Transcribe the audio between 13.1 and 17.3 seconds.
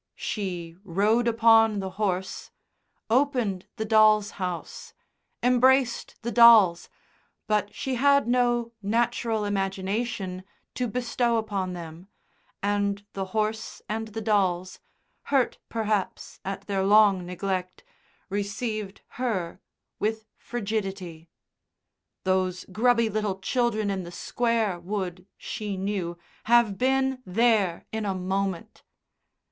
the horse and the dolls, hurt, perhaps, at their long